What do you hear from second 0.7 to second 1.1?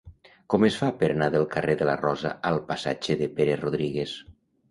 fa per